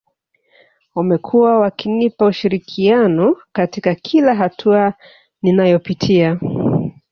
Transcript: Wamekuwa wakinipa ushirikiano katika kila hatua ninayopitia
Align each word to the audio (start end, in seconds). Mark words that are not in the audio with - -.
Wamekuwa 0.95 1.59
wakinipa 1.59 2.25
ushirikiano 2.25 3.35
katika 3.51 3.95
kila 3.95 4.35
hatua 4.35 4.93
ninayopitia 5.41 6.39